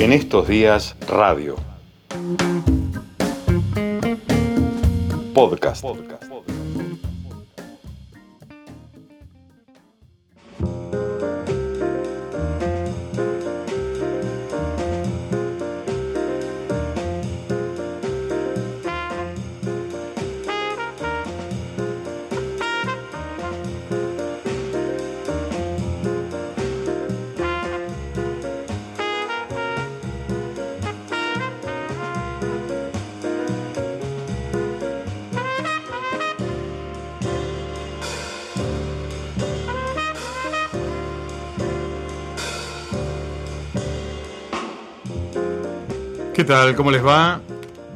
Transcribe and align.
En 0.00 0.12
estos 0.12 0.46
días, 0.46 0.94
radio. 1.08 1.56
Podcast. 5.34 5.84
¿Qué 46.38 46.44
tal? 46.44 46.76
¿Cómo 46.76 46.92
les 46.92 47.04
va? 47.04 47.40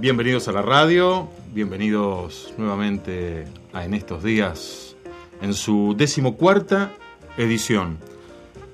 Bienvenidos 0.00 0.48
a 0.48 0.52
la 0.52 0.62
radio, 0.62 1.30
bienvenidos 1.54 2.52
nuevamente 2.58 3.44
a 3.72 3.84
En 3.84 3.94
estos 3.94 4.24
días, 4.24 4.96
en 5.40 5.54
su 5.54 5.94
decimocuarta 5.96 6.90
edición, 7.36 7.98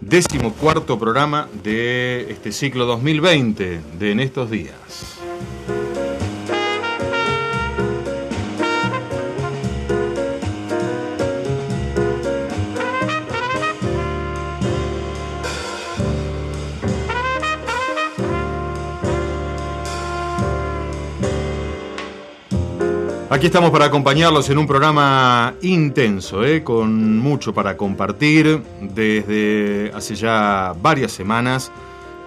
decimocuarto 0.00 0.98
programa 0.98 1.48
de 1.62 2.30
este 2.30 2.50
ciclo 2.50 2.86
2020 2.86 3.82
de 3.98 4.10
En 4.10 4.20
estos 4.20 4.50
días. 4.50 5.18
Aquí 23.30 23.48
estamos 23.48 23.70
para 23.70 23.84
acompañarlos 23.84 24.48
en 24.48 24.56
un 24.56 24.66
programa 24.66 25.52
intenso, 25.60 26.46
¿eh? 26.46 26.64
con 26.64 27.18
mucho 27.18 27.52
para 27.52 27.76
compartir 27.76 28.62
desde 28.80 29.92
hace 29.94 30.14
ya 30.14 30.74
varias 30.80 31.12
semanas 31.12 31.70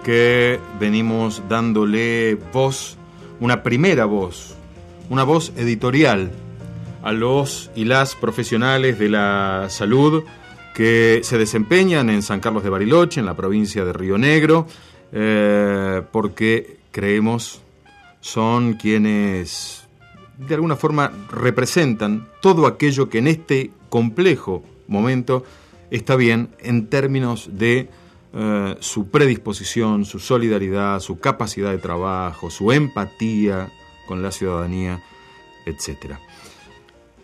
que 0.04 0.60
venimos 0.78 1.42
dándole 1.48 2.38
voz, 2.52 2.96
una 3.40 3.64
primera 3.64 4.04
voz, 4.04 4.54
una 5.10 5.24
voz 5.24 5.52
editorial 5.56 6.30
a 7.02 7.10
los 7.10 7.72
y 7.74 7.84
las 7.84 8.14
profesionales 8.14 8.96
de 9.00 9.08
la 9.08 9.66
salud 9.70 10.22
que 10.72 11.22
se 11.24 11.36
desempeñan 11.36 12.10
en 12.10 12.22
San 12.22 12.38
Carlos 12.38 12.62
de 12.62 12.70
Bariloche, 12.70 13.18
en 13.18 13.26
la 13.26 13.34
provincia 13.34 13.84
de 13.84 13.92
Río 13.92 14.18
Negro, 14.18 14.68
eh, 15.10 16.00
porque 16.12 16.76
creemos 16.92 17.60
son 18.20 18.74
quienes 18.74 19.81
de 20.38 20.54
alguna 20.54 20.76
forma 20.76 21.12
representan 21.30 22.28
todo 22.40 22.66
aquello 22.66 23.08
que 23.08 23.18
en 23.18 23.26
este 23.26 23.70
complejo 23.88 24.62
momento 24.88 25.44
está 25.90 26.16
bien 26.16 26.48
en 26.60 26.86
términos 26.86 27.50
de 27.52 27.88
eh, 28.34 28.76
su 28.80 29.08
predisposición, 29.08 30.04
su 30.04 30.18
solidaridad, 30.18 31.00
su 31.00 31.18
capacidad 31.18 31.70
de 31.70 31.78
trabajo, 31.78 32.50
su 32.50 32.72
empatía 32.72 33.70
con 34.06 34.22
la 34.22 34.30
ciudadanía, 34.30 35.02
etc. 35.66 36.16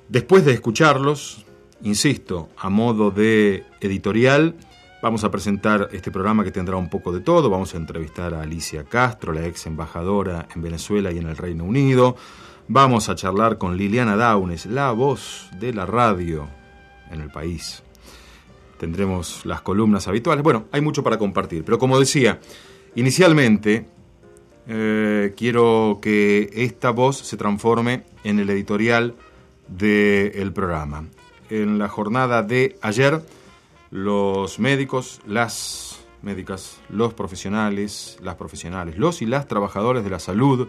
Después 0.09 0.45
de 0.45 0.53
escucharlos, 0.53 1.47
insisto, 1.83 2.51
a 2.59 2.69
modo 2.69 3.11
de 3.11 3.65
editorial, 3.81 4.55
vamos 5.03 5.25
a 5.25 5.31
presentar 5.31 5.89
este 5.93 6.11
programa 6.11 6.45
que 6.45 6.51
tendrá 6.51 6.77
un 6.77 6.91
poco 6.91 7.13
de 7.13 7.21
todo. 7.21 7.49
Vamos 7.49 7.75
a 7.75 7.79
entrevistar 7.79 8.35
a 8.35 8.43
Alicia 8.43 8.85
Castro, 8.85 9.33
la 9.33 9.47
ex 9.47 9.67
embajadora 9.67 10.47
en 10.55 10.63
Venezuela 10.63 11.11
y 11.11 11.19
en 11.19 11.29
el 11.29 11.37
Reino 11.37 11.65
Unido. 11.65 12.17
Vamos 12.71 13.09
a 13.09 13.15
charlar 13.15 13.57
con 13.57 13.79
Liliana 13.79 14.15
Daunes, 14.15 14.67
la 14.67 14.93
voz 14.93 15.49
de 15.59 15.73
la 15.73 15.87
radio 15.87 16.47
en 17.11 17.23
el 17.23 17.31
país. 17.31 17.83
Tendremos 18.79 19.47
las 19.47 19.63
columnas 19.63 20.07
habituales. 20.07 20.45
Bueno, 20.45 20.67
hay 20.71 20.83
mucho 20.83 21.03
para 21.03 21.17
compartir, 21.17 21.65
pero 21.65 21.79
como 21.79 21.99
decía, 21.99 22.41
inicialmente 22.95 23.87
eh, 24.67 25.33
quiero 25.35 25.99
que 26.03 26.51
esta 26.53 26.91
voz 26.91 27.17
se 27.17 27.39
transforme 27.39 28.03
en 28.23 28.39
el 28.39 28.51
editorial 28.51 29.15
del 29.67 30.53
programa. 30.53 31.07
En 31.49 31.79
la 31.79 31.89
jornada 31.89 32.43
de 32.43 32.79
ayer, 32.83 33.23
los 33.91 34.59
médicos, 34.59 35.23
las 35.27 36.01
médicas, 36.21 36.79
los 36.91 37.15
profesionales, 37.15 38.19
las 38.23 38.35
profesionales, 38.35 38.99
los 38.99 39.23
y 39.23 39.27
las 39.27 39.49
trabajadores 39.49 40.05
de 40.05 40.11
la 40.11 40.19
salud, 40.19 40.69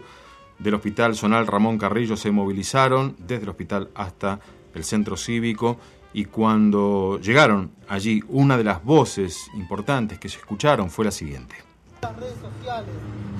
del 0.60 0.74
Hospital 0.74 1.16
Zonal 1.16 1.46
Ramón 1.46 1.78
Carrillo 1.78 2.16
se 2.16 2.30
movilizaron 2.30 3.16
desde 3.18 3.44
el 3.44 3.48
hospital 3.48 3.90
hasta 3.94 4.40
el 4.74 4.84
centro 4.84 5.16
cívico 5.16 5.78
y 6.12 6.26
cuando 6.26 7.18
llegaron 7.20 7.72
allí 7.88 8.22
una 8.28 8.56
de 8.56 8.64
las 8.64 8.84
voces 8.84 9.48
importantes 9.54 10.18
que 10.18 10.28
se 10.28 10.38
escucharon 10.38 10.90
fue 10.90 11.04
la 11.04 11.10
siguiente. 11.10 11.56
Las 12.02 12.16
redes 12.16 12.34
sociales, 12.40 12.90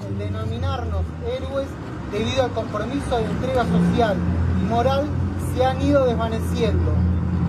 el 0.09 0.19
denominarnos 0.19 1.03
héroes 1.27 1.69
debido 2.13 2.45
al 2.45 2.53
compromiso 2.53 3.19
de 3.19 3.25
entrega 3.25 3.65
social 3.67 4.17
y 4.61 4.65
moral 4.65 5.07
se 5.55 5.65
han 5.65 5.81
ido 5.83 6.07
desvaneciendo, 6.07 6.93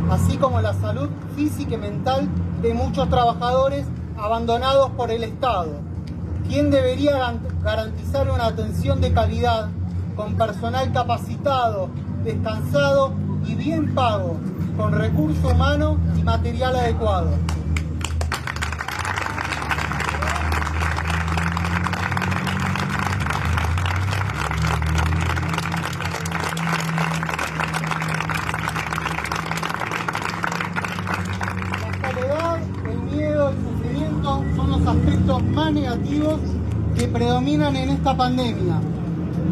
así 0.10 0.38
como 0.38 0.62
la 0.62 0.74
salud 0.74 1.10
física 1.36 1.76
y 1.76 1.78
mental 1.78 2.28
de 2.62 2.74
muchos 2.74 3.10
trabajadores 3.10 3.86
abandonados 4.18 4.92
por 4.92 5.12
el 5.12 5.24
Estado 5.24 5.92
¿Quién 6.52 6.70
debería 6.70 7.34
garantizar 7.64 8.30
una 8.30 8.48
atención 8.48 9.02
de 9.02 9.14
calidad 9.14 9.70
con 10.16 10.36
personal 10.36 10.92
capacitado, 10.92 11.90
descansado 12.24 13.14
y 13.46 13.56
bien 13.56 13.94
pago, 13.94 14.38
con 14.78 14.94
recurso 14.94 15.50
humano 15.50 15.98
y 16.18 16.24
material 16.24 16.76
adecuado. 16.76 17.30
Predominan 37.08 37.76
en 37.76 37.90
esta 37.90 38.16
pandemia. 38.16 38.80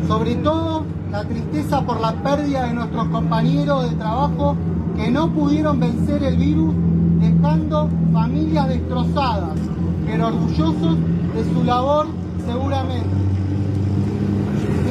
Sobre 0.07 0.35
todo 0.35 0.85
la 1.11 1.23
tristeza 1.23 1.81
por 1.81 1.99
la 1.99 2.13
pérdida 2.13 2.65
de 2.67 2.73
nuestros 2.73 3.07
compañeros 3.07 3.89
de 3.89 3.95
trabajo 3.95 4.55
que 4.95 5.09
no 5.09 5.31
pudieron 5.31 5.79
vencer 5.79 6.23
el 6.23 6.37
virus 6.37 6.73
dejando 7.19 7.89
familias 8.13 8.67
destrozadas, 8.69 9.57
pero 10.05 10.27
orgullosos 10.27 10.97
de 11.35 11.53
su 11.53 11.63
labor 11.63 12.07
seguramente. 12.45 13.09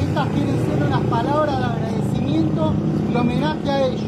Estas 0.01 0.27
quieren 0.29 0.55
ser 0.65 0.87
unas 0.87 1.01
palabras 1.01 1.59
de 1.59 1.65
agradecimiento 1.65 2.73
y 3.11 3.15
homenaje 3.15 3.69
a 3.69 3.87
ellos, 3.87 4.01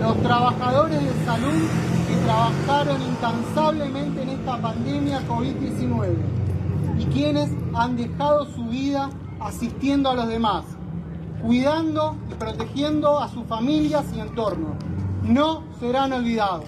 los 0.00 0.16
trabajadores 0.22 1.00
de 1.00 1.24
salud 1.24 1.62
que 2.08 2.16
trabajaron 2.24 2.96
incansablemente 3.00 4.22
en 4.22 4.28
esta 4.30 4.56
pandemia 4.58 5.20
COVID-19 5.28 6.42
y 6.98 7.04
quienes 7.06 7.48
han 7.74 7.96
dejado 7.96 8.46
su 8.46 8.64
vida 8.64 9.10
asistiendo 9.40 10.10
a 10.10 10.14
los 10.14 10.28
demás, 10.28 10.64
cuidando 11.42 12.16
y 12.30 12.34
protegiendo 12.34 13.18
a 13.18 13.28
sus 13.28 13.46
familias 13.46 14.04
y 14.14 14.20
entornos. 14.20 14.76
No 15.22 15.64
serán 15.80 16.12
olvidados. 16.12 16.66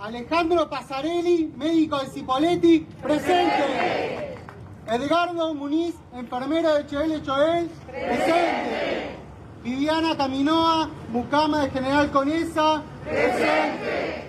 Alejandro 0.00 0.68
Pasarelli, 0.68 1.52
médico 1.56 1.98
de 2.00 2.06
Cipoletti, 2.08 2.86
presente. 3.02 4.31
Edgardo 4.86 5.54
Muniz, 5.54 5.94
enfermera 6.12 6.74
de 6.74 6.86
Choel 6.86 7.22
Choel, 7.22 7.70
presente. 7.86 9.16
Viviana 9.62 10.16
Caminoa, 10.16 10.90
mucama 11.08 11.62
de 11.62 11.70
General 11.70 12.10
Conesa, 12.10 12.82
presente. 13.04 14.24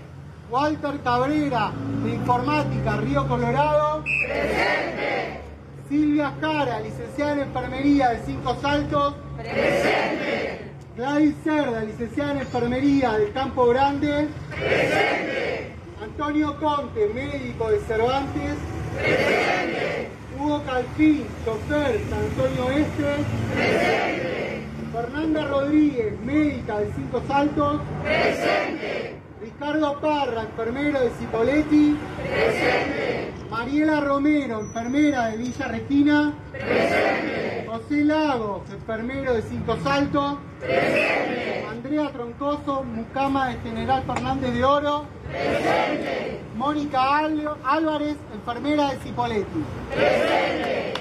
Walter 0.51 1.00
Cabrera, 1.03 1.71
de 2.03 2.13
Informática, 2.13 2.97
Río 2.97 3.27
Colorado, 3.27 4.03
presente. 4.03 5.41
Silvia 5.89 6.33
Jara, 6.39 6.79
licenciada 6.81 7.33
en 7.33 7.39
enfermería 7.39 8.09
de 8.09 8.25
Cinco 8.25 8.55
Saltos. 8.61 9.15
Presente. 9.35 10.71
Gladys 10.95 11.35
Cerda, 11.44 11.81
licenciada 11.81 12.31
en 12.33 12.38
enfermería 12.41 13.13
de 13.13 13.31
Campo 13.31 13.65
Grande. 13.65 14.29
Presente. 14.51 15.73
Antonio 16.00 16.59
Conte, 16.59 17.07
médico 17.07 17.69
de 17.71 17.79
Cervantes. 17.79 18.55
Presente. 18.95 20.23
Hugo 20.39 20.63
Calfín, 20.63 21.25
chofer 21.45 22.00
San 22.09 22.19
Antonio 22.19 22.71
Este. 22.71 23.25
Presente. 23.53 24.63
Fernanda 24.91 25.45
Rodríguez, 25.45 26.19
médica 26.21 26.80
de 26.80 26.94
Cinco 26.94 27.21
Saltos. 27.27 27.81
Presente. 28.03 29.15
Ricardo 29.41 30.00
Parra, 30.00 30.44
enfermero 30.44 31.00
de 31.01 31.09
Cipoletti. 31.12 31.97
Presente. 32.18 33.33
Mariela 33.50 34.00
Romero, 34.01 34.59
enfermera 34.62 35.27
de 35.27 35.38
Villa 35.38 35.68
Regina. 35.68 36.33
Presente. 36.51 37.43
José 37.74 38.04
Lagos, 38.04 38.62
enfermero 38.72 39.34
de 39.34 39.42
Cinco 39.42 39.75
Saltos. 39.78 40.38
Presente. 40.60 41.66
Andrea 41.68 42.12
Troncoso, 42.12 42.84
mucama 42.84 43.48
de 43.48 43.58
General 43.62 44.04
Fernández 44.04 44.54
de 44.54 44.64
Oro. 44.64 45.06
Presente. 45.28 46.40
Mónica 46.56 47.18
Álvarez, 47.64 48.18
enfermera 48.31 48.92
de 48.92 48.98
Cipoletti. 49.00 49.64
Presente. 49.92 50.94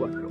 One, 0.00 0.28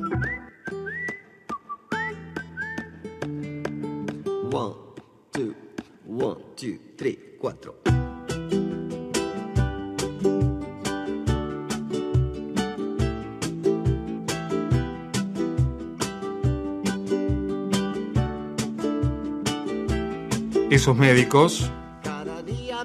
Esos 20.69 20.97
médicos, 20.97 21.71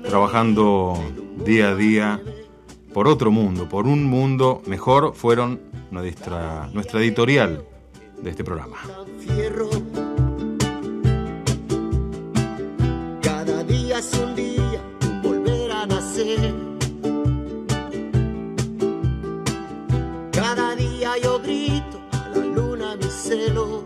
trabajando 0.02 0.94
día 1.44 1.70
a 1.70 1.74
día 1.74 2.20
por 2.94 3.08
otro 3.08 3.30
mundo, 3.30 3.68
por 3.68 3.86
un 3.86 4.04
mundo 4.04 4.62
mejor, 4.66 5.14
fueron 5.14 5.60
nuestra, 5.90 6.68
nuestra 6.72 7.00
editorial 7.00 7.64
de 8.22 8.30
este 8.30 8.44
programa. 8.44 8.78
Un 14.24 14.34
día, 14.34 14.80
volver 15.22 15.70
a 15.70 15.86
nacer. 15.86 16.52
Cada 20.32 20.74
día 20.74 21.10
yo 21.22 21.38
grito 21.38 22.00
a 22.10 22.28
la 22.34 22.44
luna 22.44 22.96
mi 22.96 23.10
celo. 23.10 23.84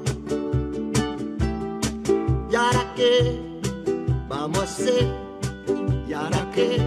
¿Y 2.50 2.54
ahora 2.54 2.92
qué 2.96 3.38
vamos 4.28 4.58
a 4.58 4.62
hacer? 4.62 5.06
¿Y 6.08 6.12
ahora 6.14 6.50
qué? 6.54 6.80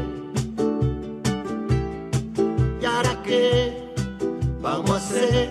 ¿Y 2.81 2.85
ahora 2.85 3.21
qué 3.23 3.93
vamos 4.59 4.91
a 4.91 4.97
hacer? 4.97 5.49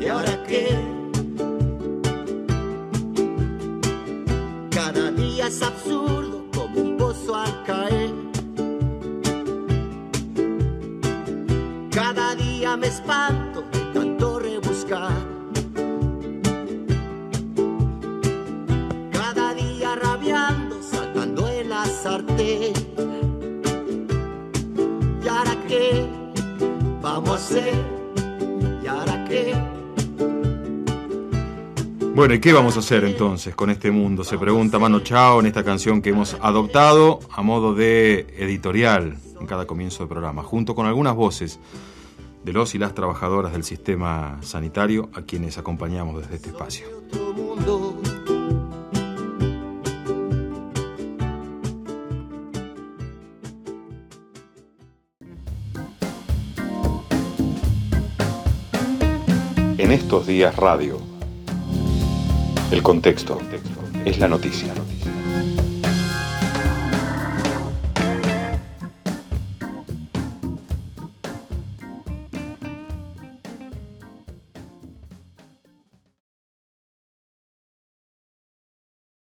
¿Y 0.00 0.06
ahora 0.08 0.42
qué? 0.48 1.00
Es 5.50 5.62
absurdo 5.62 6.19
hacer? 27.40 27.74
¿Y 28.82 28.86
ahora 28.86 29.24
qué? 29.28 29.54
Bueno, 32.14 32.34
¿y 32.34 32.40
qué 32.40 32.52
vamos 32.52 32.76
a 32.76 32.80
hacer 32.80 33.04
entonces 33.04 33.54
con 33.54 33.70
este 33.70 33.90
mundo? 33.90 34.24
Se 34.24 34.36
pregunta 34.36 34.78
Mano 34.78 35.00
Chao 35.00 35.40
en 35.40 35.46
esta 35.46 35.64
canción 35.64 36.02
que 36.02 36.10
hemos 36.10 36.36
adoptado 36.42 37.20
a 37.30 37.42
modo 37.42 37.74
de 37.74 38.26
editorial 38.36 39.16
en 39.40 39.46
cada 39.46 39.66
comienzo 39.66 40.02
de 40.02 40.08
programa, 40.08 40.42
junto 40.42 40.74
con 40.74 40.86
algunas 40.86 41.14
voces 41.14 41.58
de 42.44 42.52
los 42.52 42.74
y 42.74 42.78
las 42.78 42.94
trabajadoras 42.94 43.52
del 43.52 43.64
sistema 43.64 44.38
sanitario 44.42 45.08
a 45.14 45.22
quienes 45.22 45.56
acompañamos 45.56 46.20
desde 46.20 46.36
este 46.36 46.50
espacio. 46.50 46.86
En 59.90 59.94
estos 59.94 60.24
días 60.24 60.54
radio. 60.54 60.98
El 62.70 62.80
contexto 62.80 63.40
es 64.04 64.20
la 64.20 64.28
noticia. 64.28 64.72